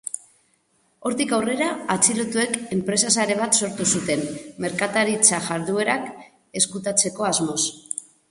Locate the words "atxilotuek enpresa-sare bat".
1.95-3.59